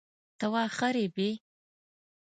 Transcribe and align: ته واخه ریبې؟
ته 0.39 0.45
واخه 0.53 0.87
ریبې؟ 0.95 1.29